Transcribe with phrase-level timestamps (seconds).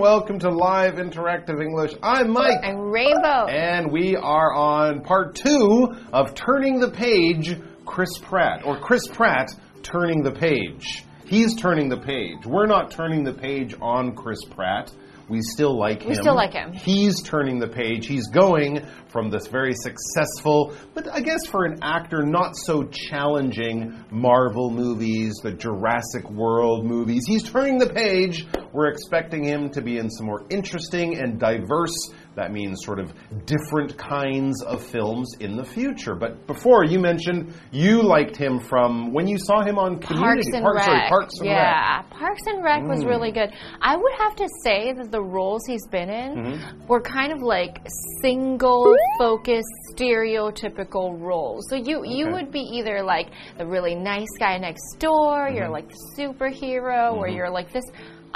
[0.00, 1.92] Welcome to Live Interactive English.
[2.04, 2.60] I'm Mike.
[2.62, 3.46] I'm Rainbow.
[3.48, 9.48] And we are on part two of Turning the Page, Chris Pratt, or Chris Pratt
[9.82, 11.04] turning the page.
[11.24, 12.46] He's turning the page.
[12.46, 14.92] We're not turning the page on Chris Pratt.
[15.28, 16.08] We still like him.
[16.08, 16.72] We still like him.
[16.72, 18.06] He's turning the page.
[18.06, 24.04] He's going from this very successful, but I guess for an actor, not so challenging
[24.10, 27.24] Marvel movies, the Jurassic World movies.
[27.26, 28.46] He's turning the page.
[28.72, 33.12] We're expecting him to be in some more interesting and diverse that means sort of
[33.46, 36.14] different kinds of films in the future.
[36.14, 40.42] But before, you mentioned you liked him from when you saw him on Community.
[40.42, 40.84] Parks and Park- Rec.
[40.86, 42.06] sorry, Parks and yeah, Rec.
[42.06, 42.18] Mm.
[42.18, 43.50] Parks and Rec was really good.
[43.82, 46.86] I would have to say that the roles he's been in Mm-hmm.
[46.86, 47.80] were kind of like
[48.22, 51.66] single focused stereotypical roles.
[51.68, 55.56] So you you would be either like the really nice guy next door, Mm-hmm.
[55.56, 57.84] you're like the superhero, or you're like this.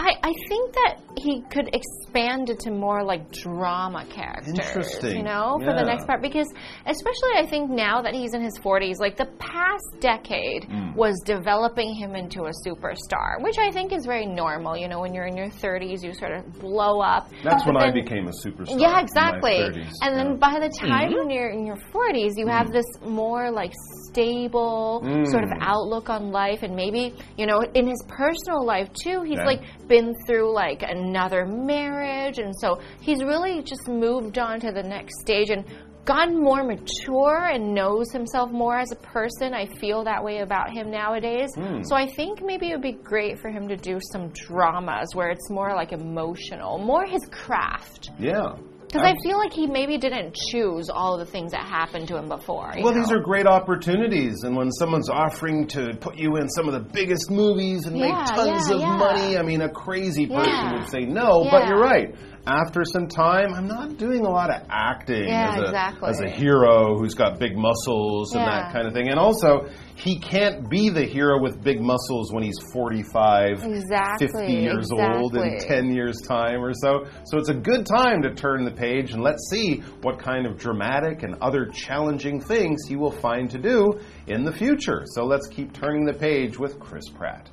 [0.02, 4.48] I, I think that he could expand it to more like drama characters.
[4.58, 5.18] Interesting.
[5.18, 6.48] You know, for the next part because
[6.86, 10.96] especially I think now that he's in his 40s, like the past decade Mm.
[10.96, 14.76] was developing him into a superstar, which I think is very normal.
[14.76, 17.28] You know, when you're in your 30s, you sort of blow up.
[17.44, 18.80] That's when But I became a superstar.
[18.80, 19.52] yeah, exactly.
[19.58, 20.36] 30s, And then yeah.
[20.36, 23.72] by the time when you're in your 40s, you have this more like
[24.12, 25.58] stable sort of Mm.
[25.60, 29.46] outlook on life, and maybe you know in his personal life too, he's Yeah.
[29.46, 34.82] like been through like another marriage, and so he's really just moved on to the
[34.82, 35.64] next stage and
[36.04, 39.54] gotten more mature and knows himself more as a person.
[39.54, 41.50] I feel that way about him nowadays.
[41.54, 41.82] Hmm.
[41.84, 45.30] So I think maybe it would be great for him to do some dramas where
[45.30, 48.10] it's more like emotional, more his craft.
[48.18, 48.54] Yeah.
[48.92, 52.08] Because I um, feel like he maybe didn't choose all of the things that happened
[52.08, 52.74] to him before.
[52.78, 56.74] Well, these are great opportunities, and when someone's offering to put you in some of
[56.74, 58.96] the biggest movies and Yeah, make tons yeah, of yeah.
[58.98, 61.48] money, I mean, a crazy person would say no.
[61.50, 62.14] But you're right.
[62.46, 66.08] After some time, I'm not doing a lot of acting Yeah, as, a, exactly.
[66.10, 68.62] as a hero who's got big muscles and Yeah.
[68.62, 69.08] that kind of thing.
[69.10, 74.52] And also, he can't be the hero with big muscles when he's 45, Exactly, 50
[74.54, 77.04] years old in 10 years' time or so.
[77.26, 80.58] So it's a good time to turn the page and let's see what kind of
[80.58, 85.02] dramatic and other challenging things he will find to do in the future.
[85.06, 87.48] So let's keep turning the page with Chris Pratt.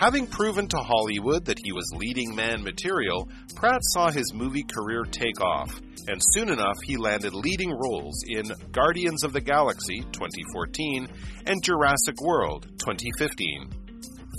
[0.00, 5.04] Having proven to Hollywood that he was leading man material, Pratt saw his movie career
[5.04, 5.78] take off,
[6.08, 11.06] and soon enough he landed leading roles in Guardians of the Galaxy 2014
[11.44, 13.68] and Jurassic World 2015.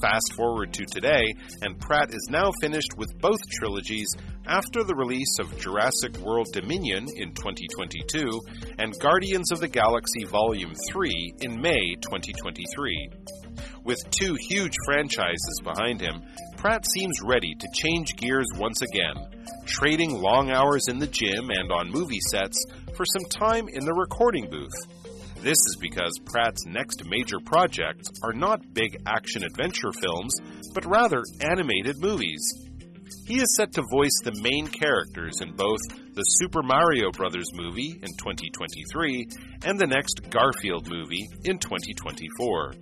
[0.02, 4.16] Fast forward to today, and Pratt is now finished with both trilogies
[4.52, 8.42] after the release of Jurassic World Dominion in 2022
[8.80, 13.10] and Guardians of the Galaxy Volume 3 in May 2023.
[13.86, 16.22] With two huge franchises behind him,
[16.58, 19.16] Pratt seems ready to change gears once again,
[19.66, 22.58] trading long hours in the gym and on movie sets
[22.94, 24.76] for some time in the recording booth.
[25.42, 30.36] This is because Pratt's next major projects are not big action adventure films,
[30.74, 32.68] but rather animated movies.
[33.26, 35.80] He is set to voice the main characters in both
[36.14, 37.34] the Super Mario Bros.
[37.54, 39.28] movie in 2023
[39.66, 42.74] and the next Garfield movie in 2024.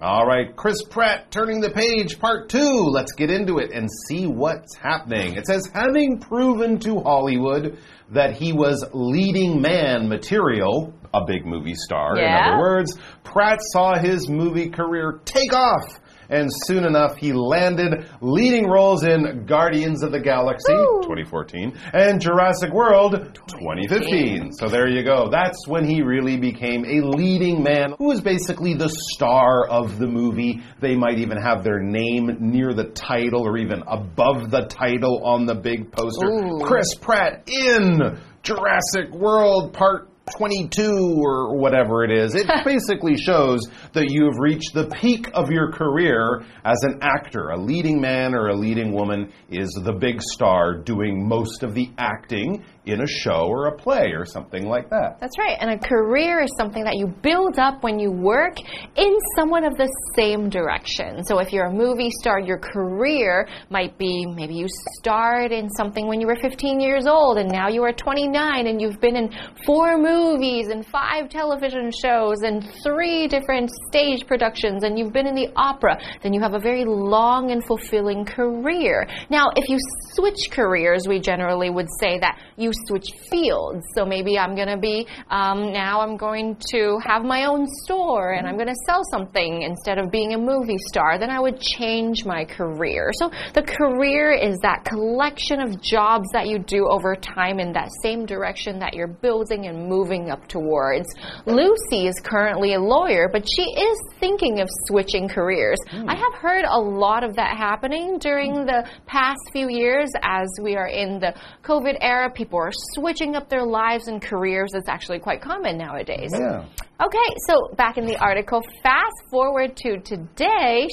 [0.00, 2.88] All right, Chris Pratt turning the page, part two.
[2.90, 5.34] Let's get into it and see what's happening.
[5.34, 7.78] It says, having proven to Hollywood
[8.10, 13.98] that he was leading man material, a big movie star, in other words, Pratt saw
[13.98, 16.00] his movie career take off.
[16.30, 21.00] And soon enough, he landed leading roles in Guardians of the Galaxy Woo.
[21.02, 23.12] 2014 and Jurassic World
[23.46, 24.52] 2015.
[24.52, 25.30] So there you go.
[25.30, 30.06] That's when he really became a leading man who was basically the star of the
[30.06, 30.60] movie.
[30.80, 35.46] They might even have their name near the title or even above the title on
[35.46, 36.26] the big poster.
[36.26, 36.60] Ooh.
[36.62, 42.34] Chris Pratt in Jurassic World Part 22 or whatever it is.
[42.34, 43.60] It basically shows
[43.92, 47.50] that you have reached the peak of your career as an actor.
[47.50, 51.90] A leading man or a leading woman is the big star doing most of the
[51.98, 55.18] acting in a show or a play or something like that.
[55.20, 55.56] That's right.
[55.60, 58.56] And a career is something that you build up when you work
[58.96, 61.24] in somewhat of the same direction.
[61.24, 64.66] So if you're a movie star, your career might be maybe you
[64.98, 68.80] starred in something when you were 15 years old and now you are 29 and
[68.80, 69.30] you've been in
[69.64, 75.34] four movies and five television shows and three different stage productions and you've been in
[75.34, 79.06] the opera, then you have a very long and fulfilling career.
[79.30, 79.78] Now, if you
[80.14, 83.84] switch careers, we generally would say that you switch fields.
[83.94, 88.32] So maybe I'm going to be, um, now I'm going to have my own store
[88.32, 91.18] and I'm going to sell something instead of being a movie star.
[91.18, 93.10] Then I would change my career.
[93.14, 97.90] So the career is that collection of jobs that you do over time in that
[98.02, 101.06] same direction that you're building and moving up towards.
[101.46, 105.78] Lucy is currently a lawyer, but she is thinking of switching careers.
[105.92, 106.08] Mm.
[106.08, 110.76] I have heard a lot of that happening during the past few years as we
[110.76, 112.30] are in the COVID era.
[112.30, 114.70] People are switching up their lives and careers.
[114.74, 116.30] It's actually quite common nowadays.
[116.32, 116.64] Yeah.
[117.00, 120.88] Okay, so back in the article, fast forward to today.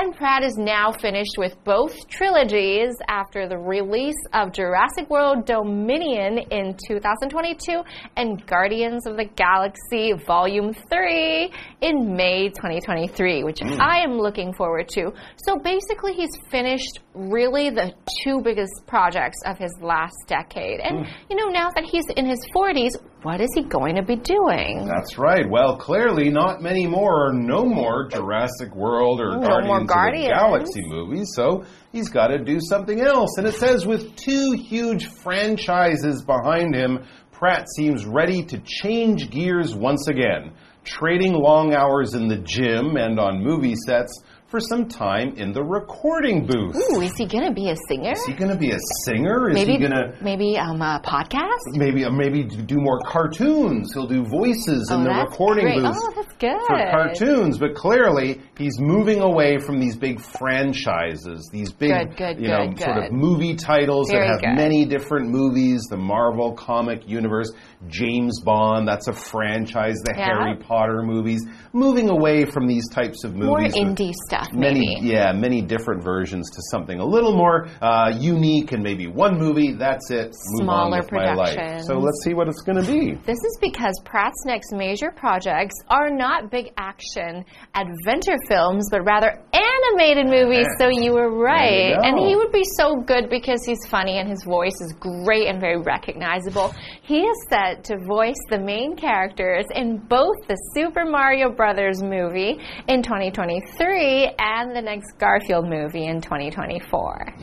[0.00, 6.38] And Pratt is now finished with both trilogies after the release of Jurassic World Dominion
[6.52, 7.82] in 2022
[8.14, 13.80] and Guardians of the Galaxy Volume 3 in May 2023, which mm.
[13.80, 15.10] I am looking forward to.
[15.44, 17.92] So basically, he's finished really the
[18.22, 20.78] two biggest projects of his last decade.
[20.78, 21.10] And, mm.
[21.28, 22.92] you know, now that he's in his 40s,
[23.28, 24.86] what is he going to be doing?
[24.86, 25.44] That's right.
[25.46, 30.30] Well, clearly, not many more or no more Jurassic World or no Guardians, Guardians of
[30.30, 31.32] the Galaxy movies.
[31.34, 33.36] So he's got to do something else.
[33.36, 39.74] And it says with two huge franchises behind him, Pratt seems ready to change gears
[39.74, 40.54] once again,
[40.84, 45.62] trading long hours in the gym and on movie sets for some time in the
[45.62, 46.74] recording booth.
[46.74, 48.12] Ooh, is he going to be a singer?
[48.12, 49.50] Is he going to be a singer?
[49.50, 51.76] Is maybe, he going to maybe um a podcast?
[51.76, 53.92] Maybe uh, maybe do more cartoons.
[53.92, 55.82] He'll do voices oh, in the recording great.
[55.82, 55.96] booth.
[55.96, 56.58] Oh, that's good.
[56.66, 62.40] For cartoons, but clearly he's moving away from these big franchises, these big good, good,
[62.40, 66.54] you know good, sort of movie titles Very that have many different movies, the Marvel
[66.54, 67.52] comic universe,
[67.88, 70.24] James Bond, that's a franchise, the yeah.
[70.24, 73.74] Harry Potter movies, moving away from these types of movies.
[73.76, 74.54] More indie stuff stuff.
[74.54, 75.08] Many, maybe.
[75.08, 79.72] yeah, many different versions to something a little more uh, unique, and maybe one movie.
[79.72, 80.34] That's it.
[80.58, 81.82] Smaller production.
[81.82, 83.14] So let's see what it's going to be.
[83.26, 87.44] This is because Pratt's next major projects are not big action
[87.74, 90.66] adventure films, but rather animated movies.
[90.78, 94.28] So you were right, you and he would be so good because he's funny and
[94.28, 96.74] his voice is great and very recognizable.
[97.02, 102.58] He is set to voice the main characters in both the Super Mario Brothers movie
[102.88, 107.34] in 2023 and the next Garfield movie in 2024.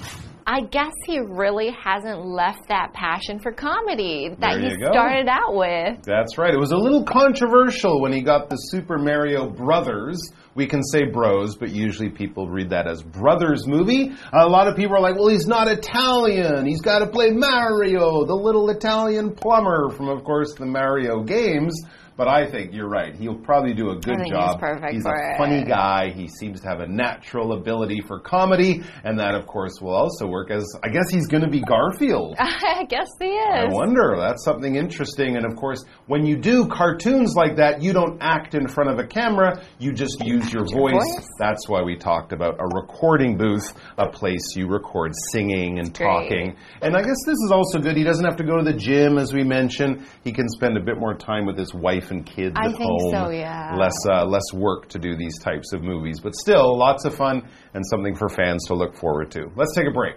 [0.48, 4.92] I guess he really hasn't left that passion for comedy that he go.
[4.92, 6.04] started out with.
[6.04, 6.54] That's right.
[6.54, 10.20] It was a little controversial when he got the Super Mario Brothers.
[10.54, 14.14] We can say bros, but usually people read that as brothers movie.
[14.34, 16.68] A lot of people are like, well, he's not Italian.
[16.68, 21.74] He's got to play Mario, the little Italian plumber from, of course, the Mario games.
[22.18, 23.14] But I think you're right.
[23.14, 24.56] He'll probably do a good job.
[24.56, 25.38] He's perfect He's a it.
[25.38, 26.12] funny guy.
[26.16, 30.26] He seems to have a natural ability for comedy, and that, of course, will also
[30.26, 32.36] work as I guess he's going to be Garfield.
[32.40, 33.66] I guess he is.
[33.66, 34.16] I wonder.
[34.18, 35.36] That's something interesting.
[35.36, 39.00] And of course, when you do cartoons like that, you don't act in front of
[39.00, 39.62] a camera.
[39.80, 40.94] You just use your, your voice.
[40.94, 41.28] voice.
[41.38, 46.56] That's why we talked about a recording booth, a place you record singing and talking.
[46.82, 47.98] And I guess this is also good.
[47.98, 50.08] He doesn't have to go to the gym, as we mentioned.
[50.24, 52.77] He can spend a bit more time with his wife wife and kids I at
[52.77, 53.11] think home.
[53.11, 53.75] So, yeah.
[53.77, 57.43] Less uh, less work to do these types of movies, but still lots of fun
[57.75, 59.51] and something for fans to look forward to.
[59.57, 60.17] Let's take a break.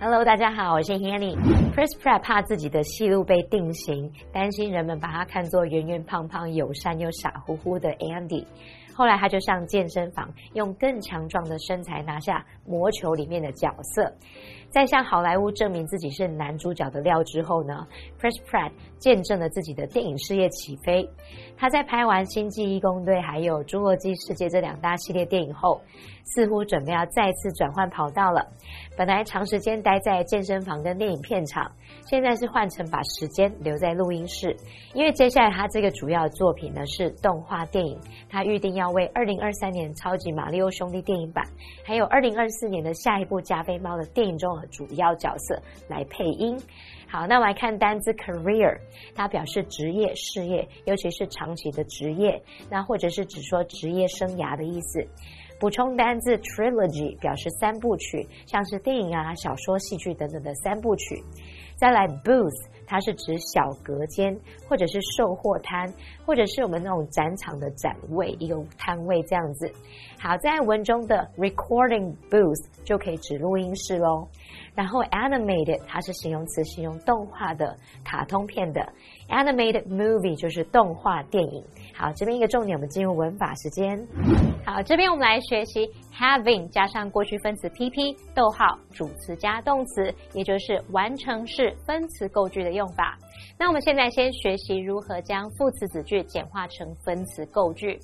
[0.00, 8.46] Hello，大家好，我是 Hanny。Chris Pratt 怕自己的戏路被定型，担心人们把他看作圆圆胖胖、友善又傻乎乎的 Andy。
[8.94, 14.12] 后来他就上健身房，用更强壮的身材拿下魔球里面的角色。
[14.73, 17.85] 在向好莱坞证明自己是男主角的料之后呢
[18.19, 21.07] ，Chris Pratt 见证了自己的电影事业起飞。
[21.55, 25.79] 他在拍完《星际义工队》还有《侏罗纪世界》这两大系列电影后，
[26.23, 28.43] 似乎准备要再次转换跑道了。
[28.97, 31.71] 本来长时间待在健身房跟电影片场，
[32.07, 34.57] 现在是换成把时间留在录音室，
[34.95, 41.45] 因为接下来他这个主要作品呢是动画电影，他预定要为二零二三年《超级马里奥兄弟》电影版，
[41.85, 46.57] 还有二零二四年的下一部加菲猫的电影中主要角色来配音。
[47.07, 48.75] 好，那我们来看单字 career，
[49.13, 55.05] 它表示职业、事业，尤其是长期的职业，那或者是只说职业生涯的意思。
[55.59, 61.23] 补充单字 trilogy 表示三部曲，像是电影啊、小说、戏剧等等的三部曲。
[61.75, 62.51] 再来 booth，
[62.85, 64.37] 它是指小隔间，
[64.67, 65.91] 或者是售货摊，
[66.25, 69.71] 或者是我们那种展场的展位，一个摊位这样子。
[70.19, 74.27] 好，在文中的 recording booth 就可以指录音室喽。
[74.75, 78.91] 然后 animated 它是形容词，形容动画的卡通片的
[79.29, 81.63] animated movie 就是动画电影。
[81.93, 84.52] 好，这边一个重点，我们进入文法时间。
[84.65, 93.17] 好，这边我们来学习 having 加上过去分词 pp，逗号主词加动词，也就是完成式分词构句的用法。
[93.59, 97.99] 那我们现在先学习如何将副词子句简化成分词构句。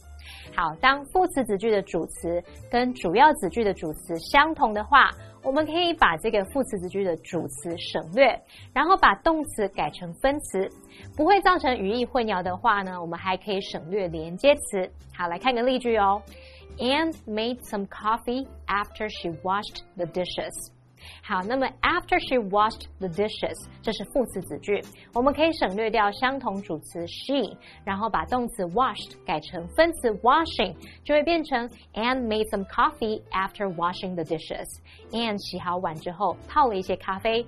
[0.53, 5.09] 好，当副词子句的主词跟主要子句的主词相同的话，
[5.41, 8.37] 我们可以把这个副词子句的主词省略，
[8.73, 10.69] 然后把动词改成分词，
[11.15, 14.91] 不会造成语义混淆的话呢，我们还可以省略连接词。
[15.15, 16.21] 好，来看个例句哦。
[16.78, 20.72] Anne made some coffee after she washed the dishes.
[21.22, 24.82] 好，那么 after she washed the dishes，这是副词子句，
[25.12, 37.46] 我们可以省略掉相同主词 she，然后把动词 washed 改成分词 washing，就会变成 Anne made some coffee after washing the dishes。Anne 洗好碗之后泡了一些咖啡。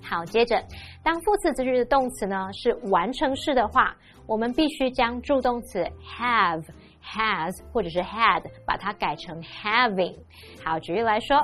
[0.00, 0.64] 好，接着
[1.02, 3.92] 当副词子句的动词呢是完成式的话，
[4.26, 5.84] 我们必须将助动词
[6.16, 6.64] have。
[7.02, 10.16] has 或者是 had 把它改成 having。
[10.64, 11.36] 好，举例来说，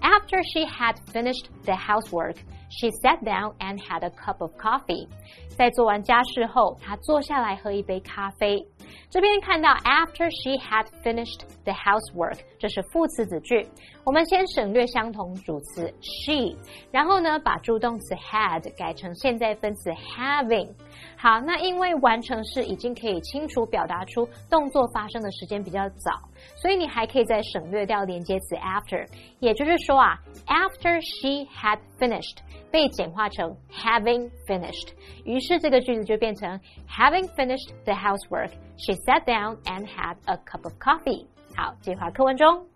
[0.00, 2.36] After she had finished the housework,
[2.68, 5.08] she sat down and had a cup of coffee。
[5.56, 8.66] 在做完家事后，她坐下来喝一杯咖啡。
[9.11, 13.67] 这边看到 after she had finished the housework，这是副词子句。
[14.05, 16.55] 我们先省略相同主词 she，
[16.91, 20.69] 然后呢把助动词 had 改成现在分词 having。
[21.17, 26.13] 好，那因为完成式已经可以清楚表达出动作发生的时间比较早，
[26.56, 29.06] 所以你还可以再省略掉连接词 after。
[29.40, 32.38] 也就是说啊，after she had finished
[32.70, 34.90] 被简化成 having finished，
[35.24, 41.26] 于是这个句子就变成 having finished the housework, she sat down and had a cup of coffee。
[41.56, 42.66] 好，计划课文中。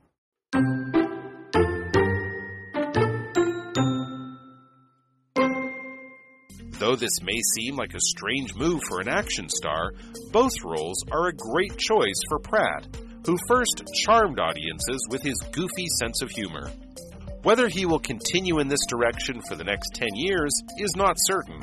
[6.78, 9.92] Though this may seem like a strange move for an action star,
[10.32, 12.86] both roles are a great choice for Pratt,
[13.25, 16.71] who first charmed audiences with his goofy sense of humor.
[17.43, 21.61] Whether he will continue in this direction for the next 10 years is not certain.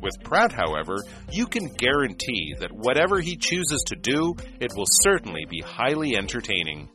[0.00, 0.96] With Pratt, however,
[1.32, 6.90] you can guarantee that whatever he chooses to do, it will certainly be highly entertaining.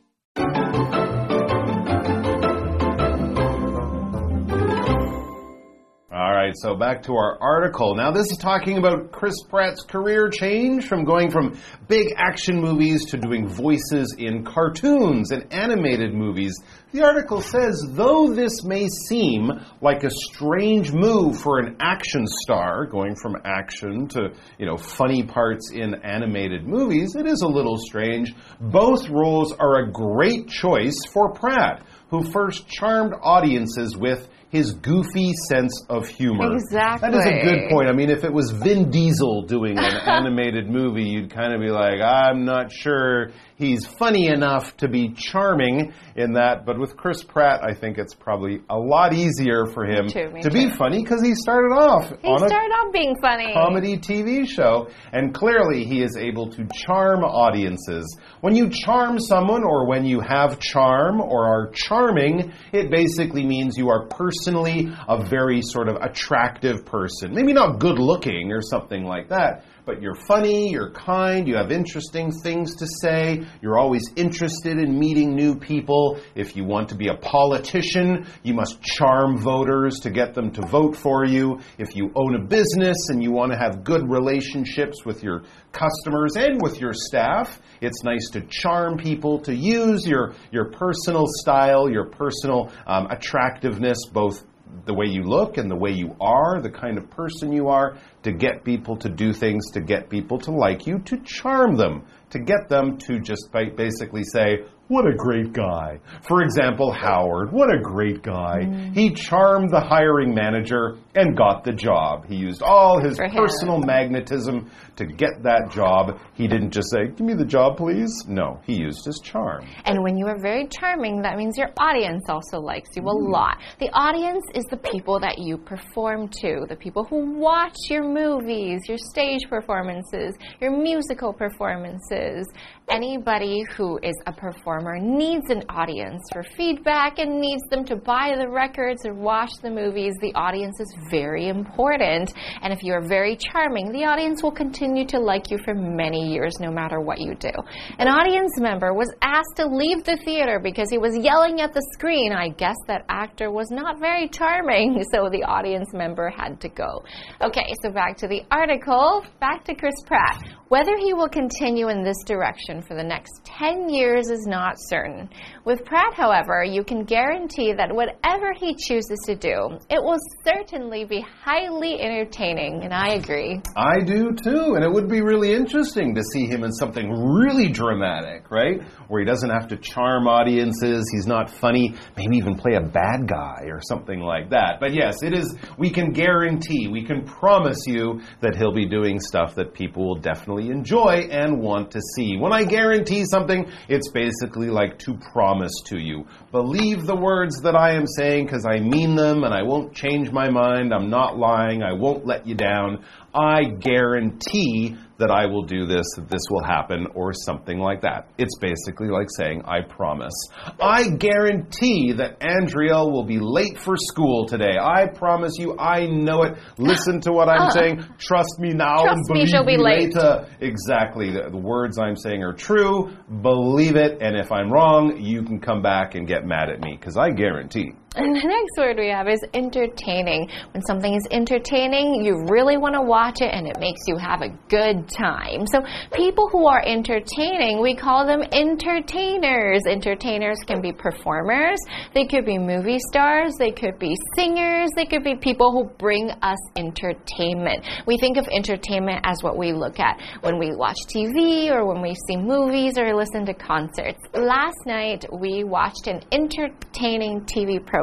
[6.51, 7.95] Right, so back to our article.
[7.95, 13.05] Now, this is talking about Chris Pratt's career change from going from big action movies
[13.11, 16.53] to doing voices in cartoons and animated movies.
[16.91, 19.49] The article says, though this may seem
[19.81, 25.23] like a strange move for an action star, going from action to, you know, funny
[25.23, 28.33] parts in animated movies, it is a little strange.
[28.59, 35.31] Both roles are a great choice for Pratt, who first charmed audiences with his goofy
[35.49, 36.53] sense of humor.
[36.53, 37.09] Exactly.
[37.09, 37.87] That is a good point.
[37.87, 41.69] I mean, if it was Vin Diesel doing an animated movie, you'd kind of be
[41.69, 46.65] like, I'm not sure he's funny enough to be charming in that.
[46.65, 50.41] But with Chris Pratt, I think it's probably a lot easier for him too, me
[50.41, 50.53] to too.
[50.53, 53.53] be funny because he started off He on a started off being funny.
[53.53, 58.17] comedy TV show, and clearly he is able to charm audiences.
[58.41, 63.77] When you charm someone, or when you have charm or are charming, it basically means
[63.77, 67.33] you are personally a very sort of attractive person.
[67.33, 69.63] Maybe not good looking or something like that.
[69.83, 74.99] But you're funny, you're kind, you have interesting things to say, you're always interested in
[74.99, 76.19] meeting new people.
[76.35, 80.61] If you want to be a politician, you must charm voters to get them to
[80.61, 81.59] vote for you.
[81.79, 86.35] If you own a business and you want to have good relationships with your customers
[86.35, 91.89] and with your staff, it's nice to charm people to use your, your personal style,
[91.89, 94.43] your personal um, attractiveness, both
[94.85, 97.97] the way you look and the way you are, the kind of person you are,
[98.23, 102.03] to get people to do things, to get people to like you, to charm them,
[102.29, 105.97] to get them to just basically say, what a great guy.
[106.27, 108.57] For example, Howard, what a great guy.
[108.63, 108.93] Mm.
[108.93, 112.25] He charmed the hiring manager and got the job.
[112.27, 113.37] He used all his For him.
[113.37, 116.19] personal magnetism to get that job.
[116.33, 118.11] He didn't just say, Give me the job, please.
[118.27, 119.65] No, he used his charm.
[119.85, 123.31] And when you are very charming, that means your audience also likes you a mm.
[123.31, 123.59] lot.
[123.79, 128.81] The audience is the people that you perform to, the people who watch your movies,
[128.89, 132.45] your stage performances, your musical performances.
[132.89, 138.35] Anybody who is a performer needs an audience for feedback and needs them to buy
[138.37, 140.13] the records or watch the movies.
[140.21, 142.33] The audience is very important.
[142.61, 146.53] And if you're very charming, the audience will continue to like you for many years
[146.59, 147.51] no matter what you do.
[147.97, 151.85] An audience member was asked to leave the theater because he was yelling at the
[151.93, 152.31] screen.
[152.31, 157.03] I guess that actor was not very charming, so the audience member had to go.
[157.41, 160.60] Okay, so back to the article, back to Chris Pratt.
[160.71, 165.29] Whether he will continue in this direction for the next 10 years is not certain.
[165.65, 171.03] With Pratt, however, you can guarantee that whatever he chooses to do, it will certainly
[171.03, 173.61] be highly entertaining, and I agree.
[173.75, 177.67] I do too, and it would be really interesting to see him in something really
[177.67, 178.81] dramatic, right?
[179.09, 183.27] Where he doesn't have to charm audiences, he's not funny, maybe even play a bad
[183.27, 184.77] guy or something like that.
[184.79, 189.19] But yes, it is, we can guarantee, we can promise you that he'll be doing
[189.19, 192.37] stuff that people will definitely enjoy and want to see.
[192.37, 196.25] When I guarantee something, it's basically like to promise to you.
[196.51, 200.31] Believe the words that I am saying because I mean them and I won't change
[200.31, 200.93] my mind.
[200.93, 201.81] I'm not lying.
[201.83, 203.03] I won't let you down.
[203.33, 208.27] I guarantee that I will do this, that this will happen, or something like that.
[208.37, 210.33] It's basically like saying, I promise.
[210.81, 214.77] I guarantee that Andrea will be late for school today.
[214.81, 216.57] I promise you, I know it.
[216.77, 218.05] Listen to what I'm Uh, saying.
[218.17, 220.13] Trust me now and believe me, she'll be late.
[220.15, 220.47] later.
[220.59, 221.31] Exactly.
[221.31, 223.11] The, the words I'm saying are true.
[223.41, 224.21] Believe it.
[224.21, 227.29] And if I'm wrong, you can come back and get mad at me because I
[227.29, 227.93] guarantee.
[228.13, 230.49] And the next word we have is entertaining.
[230.73, 234.41] When something is entertaining, you really want to watch it and it makes you have
[234.41, 235.65] a good time.
[235.65, 235.79] So,
[236.11, 239.83] people who are entertaining, we call them entertainers.
[239.87, 241.79] Entertainers can be performers,
[242.13, 246.31] they could be movie stars, they could be singers, they could be people who bring
[246.41, 247.87] us entertainment.
[248.05, 252.01] We think of entertainment as what we look at when we watch TV or when
[252.01, 254.19] we see movies or listen to concerts.
[254.33, 258.00] Last night, we watched an entertaining TV program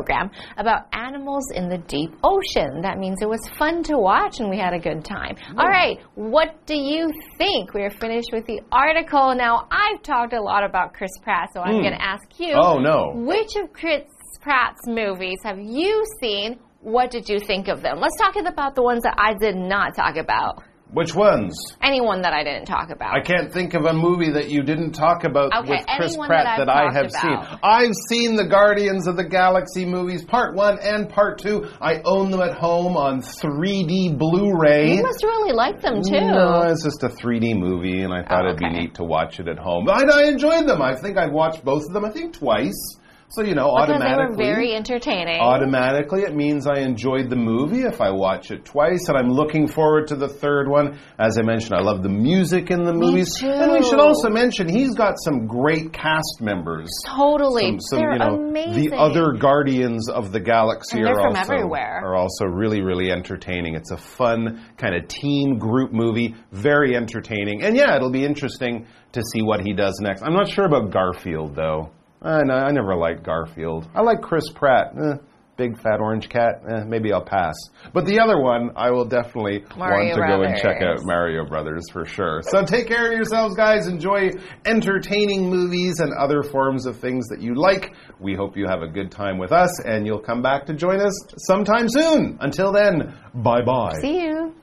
[0.57, 2.81] about animals in the deep ocean.
[2.83, 5.37] That means it was fun to watch and we had a good time.
[5.57, 7.75] All right, what do you think?
[7.75, 9.35] We're finished with the article.
[9.35, 11.83] Now, I've talked a lot about Chris Pratt, so I'm hmm.
[11.83, 13.13] going to ask you Oh, no.
[13.15, 14.05] which of Chris
[14.41, 16.59] Pratt's movies have you seen?
[16.81, 17.99] What did you think of them?
[18.01, 20.63] Let's talk about the ones that I did not talk about.
[20.91, 21.55] Which ones?
[21.83, 23.15] Anyone that I didn't talk about.
[23.15, 26.57] I can't think of a movie that you didn't talk about Okay, with Chris Pratt
[26.59, 27.51] that that, I have about.
[27.51, 27.59] seen.
[27.63, 31.67] I've seen the Guardians of the Galaxy movies, part one and part two.
[31.81, 34.95] I own them at home on 3D Blu-ray.
[34.97, 36.21] You must really like them too.
[36.21, 39.41] No, it's just a 3D movie, and I thought Oh, it'd be neat to watch
[39.41, 39.89] it at home.
[39.91, 40.81] I, I enjoyed them.
[40.81, 42.05] I think I've watched both of them.
[42.07, 42.98] I think twice.
[43.31, 45.41] So you know, because they were very entertaining.
[45.41, 49.69] automatically, it means I enjoyed the movie if I watch it twice, and I'm looking
[49.69, 50.99] forward to the third one.
[51.19, 53.51] As I mentioned, I love the music in the movies, too.
[53.51, 56.89] and we should also mention he's got some great cast members.
[57.05, 57.67] totally.
[57.67, 58.91] Some, some, They're you know, amazing.
[58.91, 62.01] the other Guardians of the Galaxy they're from also everywhere.
[62.03, 63.75] are also really really entertaining.
[63.75, 68.87] It's a fun kind of team group movie, very entertaining, and yeah, it'll be interesting
[69.13, 70.23] to see what he does next.
[70.23, 71.91] I'm not sure about Garfield though.
[72.23, 73.89] I know I never liked Garfield.
[73.95, 74.93] I like Chris Pratt.
[74.97, 75.17] Eh,
[75.57, 76.63] big fat orange cat.
[76.69, 77.55] Eh, maybe I'll pass.
[77.93, 81.45] But the other one, I will definitely Mario want to go and check out Mario
[81.45, 82.43] Brothers for sure.
[82.43, 83.87] So take care of yourselves, guys.
[83.87, 84.31] Enjoy
[84.65, 87.93] entertaining movies and other forms of things that you like.
[88.19, 91.01] We hope you have a good time with us and you'll come back to join
[91.01, 91.15] us
[91.47, 92.39] sometime soon.
[92.41, 93.99] Until then, bye bye.
[94.01, 94.55] See you.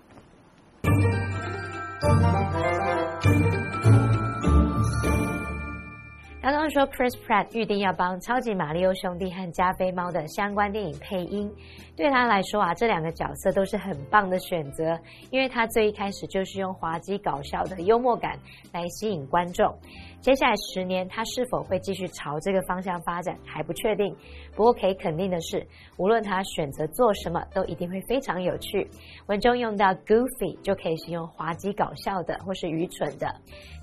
[6.45, 11.51] 刚刚说 Chris Pratt 预定要帮《超级马里奥兄弟》和《加菲猫》的相关电影配音，
[11.97, 14.95] 对他来说啊，这两个角色都是很棒的选择，
[15.31, 18.37] 因为他最一开始就是用滑稽搞笑的幽默感
[18.71, 19.75] 来吸引观众。
[20.21, 24.15] 接下来十年，他是否会继续朝这个方向发展还不确定。
[24.55, 25.65] 不过可以肯定的是，
[25.97, 28.87] 无论他选择做什么，都一定会非常有趣。
[29.25, 33.27] 文中用到 goofy 就可以形容滑稽搞笑的或是愚蠢的。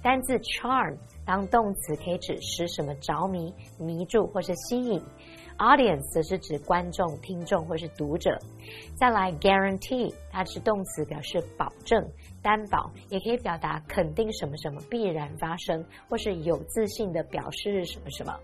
[0.01, 5.01] 单字 charm 当动词可以指使什么着迷、迷住或是吸引。
[5.59, 8.39] Audience 则是指观众、听众或是读者。
[8.95, 12.03] 再来 guarantee，它是动词，表示保证、
[12.43, 18.35] 担保，也可以表达肯定什么什么必然发生，或是有自信的表示什么什么。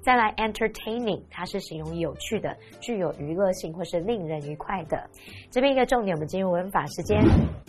[0.00, 5.10] 再来 entertaining，它是形容有趣的、具有娱乐性或是令人愉快的。
[5.50, 7.20] 这边一个重点，我们进入文法时间。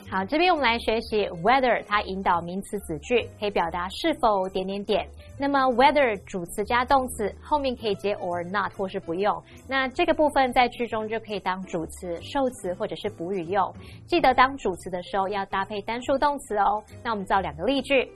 [0.10, 5.08] 好，这边我们来学习 whether，它引导名词子句，可以表达是否点点点。
[5.40, 9.44] 那么 whether 主词加动词，后面可以接 or not 或是不用。
[9.68, 13.74] 那这个部分在句中就可以当主词、受词或者是补语用。
[14.06, 16.84] 记得当主词的时候要搭配单数动词哦。
[17.04, 18.10] 那我们造两个例句。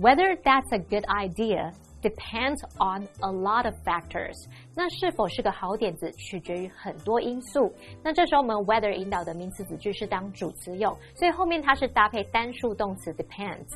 [0.00, 4.36] Whether that's a good idea depends on a lot of factors。
[4.76, 7.72] 那是否是个好点子，取决于很多因素。
[8.04, 13.66] 那这时候我们 whether 引导的名词子句是当主词用，所以后面它是搭配单数动词 depends。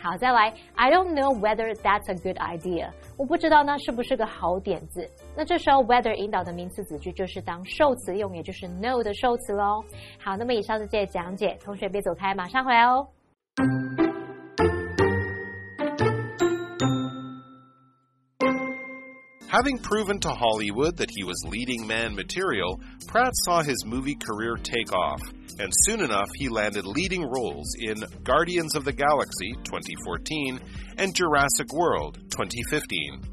[0.00, 2.90] 好，再来，I don't know whether that's a good idea。
[3.18, 5.10] 我不知道那是不是个好点子。
[5.35, 9.83] 那这时候 whether 引导的名词子句就是当受词用，也就是 no 的受词喽。
[10.19, 13.07] 好，那么以上是这些讲解，同学别走开，马上回来哦。
[19.49, 24.93] Having proven to Hollywood that he was leading man material, Pratt saw his movie career take
[24.93, 25.19] off,
[25.57, 30.59] and soon enough he landed leading roles in Guardians of the Galaxy 2014
[30.99, 33.32] and Jurassic World 2015.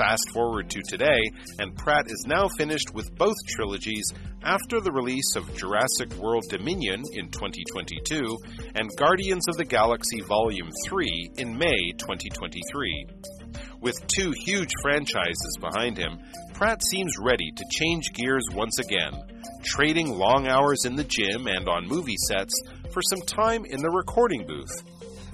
[0.00, 5.36] Fast forward to today, and Pratt is now finished with both trilogies after the release
[5.36, 8.38] of Jurassic World Dominion in 2022
[8.76, 13.08] and Guardians of the Galaxy Volume 3 in May 2023.
[13.82, 16.18] With two huge franchises behind him,
[16.54, 19.12] Pratt seems ready to change gears once again,
[19.64, 22.54] trading long hours in the gym and on movie sets
[22.90, 24.82] for some time in the recording booth.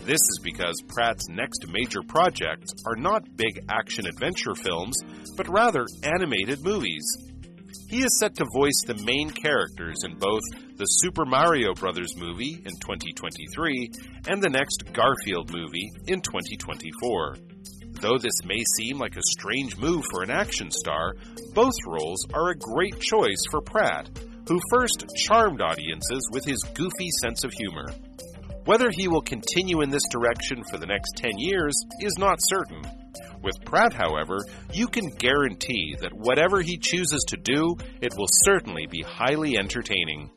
[0.06, 4.94] This is because Pratt's next major projects are not big action adventure films,
[5.36, 7.04] but rather animated movies.
[7.88, 10.42] He is set to voice the main characters in both
[10.76, 12.14] the Super Mario Bros.
[12.16, 13.90] movie in 2023
[14.28, 17.38] and the next Garfield movie in 2024.
[18.00, 21.16] Though this may seem like a strange move for an action star,
[21.52, 24.08] both roles are a great choice for Pratt,
[24.46, 27.88] who first charmed audiences with his goofy sense of humor.
[28.66, 32.82] Whether he will continue in this direction for the next 10 years is not certain.
[33.40, 34.38] With Pratt, however,
[34.72, 40.30] you can guarantee that whatever he chooses to do, it will certainly be highly entertaining.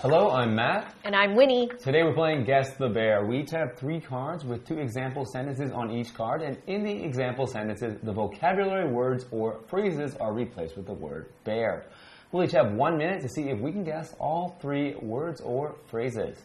[0.00, 0.94] Hello, I'm Matt.
[1.02, 1.68] And I'm Winnie.
[1.82, 3.26] Today we're playing Guess the Bear.
[3.26, 6.92] We each have three cards with two example sentences on each card, and in the
[7.04, 11.86] example sentences, the vocabulary words or phrases are replaced with the word bear.
[12.30, 15.74] We'll each have one minute to see if we can guess all three words or
[15.86, 16.38] phrases.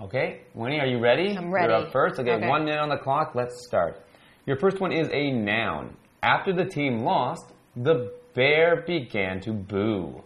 [0.00, 1.36] Okay, Winnie, are you ready?
[1.36, 1.72] I'm ready.
[1.72, 2.20] You're up first.
[2.20, 2.48] Okay, Okay.
[2.48, 3.34] one minute on the clock.
[3.34, 4.00] Let's start.
[4.46, 5.96] Your first one is a noun.
[6.22, 10.22] After the team lost, the bear began to boo.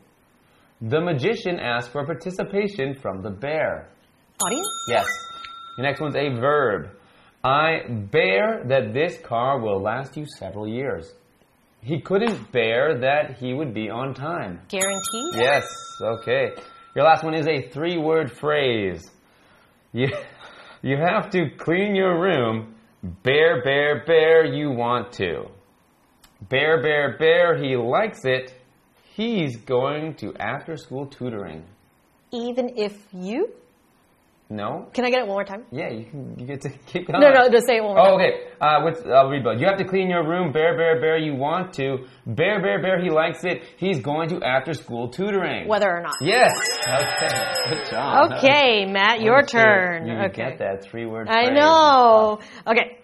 [0.81, 3.89] The magician asked for participation from the bear.
[4.45, 4.69] Audience?
[4.89, 5.07] Yes.
[5.77, 6.91] The next one's a verb.
[7.43, 11.13] I bear that this car will last you several years.
[11.81, 14.61] He couldn't bear that he would be on time.
[14.69, 15.35] Guaranteed?
[15.35, 15.67] Yes,
[16.03, 16.51] okay.
[16.95, 19.11] Your last one is a three word phrase.
[19.93, 20.09] You,
[20.83, 22.75] you have to clean your room.
[23.23, 25.47] Bear, bear, bear, you want to.
[26.49, 28.55] Bear, bear, bear, he likes it.
[29.19, 31.65] He's going to after school tutoring.
[32.31, 33.49] Even if you?
[34.49, 34.87] No?
[34.95, 35.65] Can I get it one more time?
[35.73, 37.21] Yeah, you can you get to keep going.
[37.21, 38.21] No, no, just say it one more Oh, time.
[38.21, 38.33] okay.
[38.61, 39.61] Uh, with uh, rebuild.
[39.61, 40.53] You have to clean your room.
[40.53, 41.19] Bear, bear, bear.
[41.19, 42.07] You want to.
[42.27, 43.01] Bear, bear, bear.
[43.03, 43.65] He likes it.
[43.77, 45.67] He's going to after school tutoring.
[45.67, 46.15] Whether or not.
[46.23, 46.53] Yes.
[46.87, 47.53] Okay.
[47.71, 48.33] Good job.
[48.33, 50.07] Okay, Matt, your sure turn.
[50.07, 50.51] You okay.
[50.51, 51.29] get that three word.
[51.29, 52.39] I know.
[52.69, 53.01] Okay.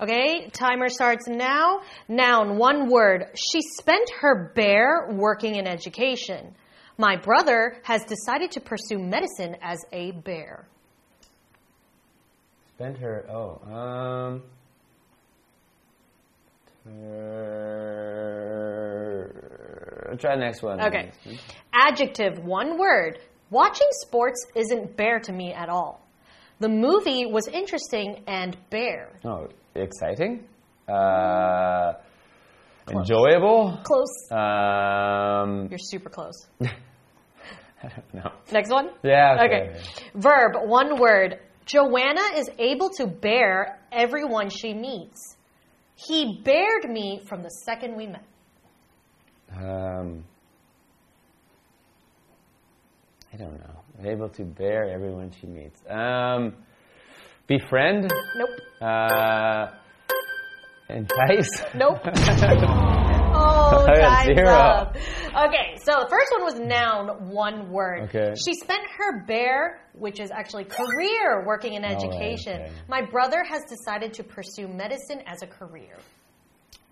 [0.00, 1.80] Okay, timer starts now.
[2.08, 3.26] Noun, one word.
[3.34, 6.54] She spent her bear working in education.
[6.96, 10.66] My brother has decided to pursue medicine as a bear.
[12.76, 13.26] Spent her.
[13.30, 13.60] Oh.
[13.70, 14.42] Um.
[16.86, 16.92] Uh,
[20.16, 20.80] try the next one.
[20.80, 21.12] Okay.
[21.74, 23.18] Adjective, one word.
[23.50, 26.00] Watching sports isn't bear to me at all.
[26.60, 29.12] The movie was interesting and bear.
[29.24, 30.44] Oh, exciting.
[30.86, 31.94] Uh,
[32.88, 33.78] enjoyable.
[33.82, 34.30] Close.
[34.30, 35.68] Um.
[35.70, 36.46] You're super close.
[38.12, 38.30] No.
[38.52, 38.90] Next one?
[39.02, 39.38] Yeah.
[39.44, 39.80] Okay.
[40.14, 41.38] Verb, one word.
[41.64, 45.36] Joanna is able to bear everyone she meets.
[45.94, 48.24] He bared me from the second we met.
[49.56, 50.24] Um,
[53.32, 53.79] I don't know.
[54.04, 55.80] Able to bear everyone she meets.
[55.88, 56.54] Um,
[57.46, 58.10] befriend.
[58.36, 58.48] Nope.
[58.80, 59.66] Uh,
[60.88, 61.62] entice.
[61.74, 61.98] Nope.
[62.04, 64.48] oh, I got time's zero.
[64.48, 64.96] up.
[64.96, 68.08] Okay, so the first one was noun, one word.
[68.08, 68.34] Okay.
[68.44, 72.62] She spent her bear, which is actually career, working in right, education.
[72.62, 72.72] okay.
[72.88, 75.98] My brother has decided to pursue medicine as a career.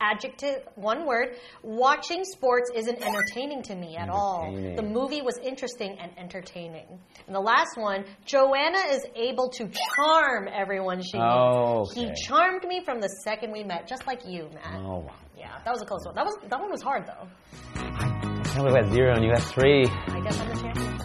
[0.01, 1.37] Adjective, one word.
[1.63, 4.53] Watching sports isn't entertaining to me at all.
[4.53, 6.87] The movie was interesting and entertaining.
[7.27, 11.95] And the last one, Joanna is able to charm everyone she Oh, meets.
[11.95, 14.81] He charmed me from the second we met, just like you, Matt.
[14.81, 15.15] Oh, wow.
[15.37, 16.15] Yeah, that was a close one.
[16.17, 17.29] That was that one was hard though.
[17.77, 19.87] I can't believe I had zero and you had three.
[19.87, 20.99] I guess I'm the champion.